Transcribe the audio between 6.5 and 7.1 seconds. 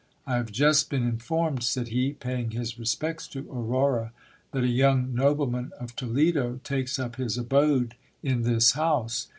takes